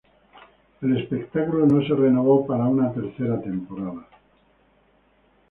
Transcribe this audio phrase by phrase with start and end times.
[0.81, 4.07] El espectáculo no se renovó para una tercera temporada.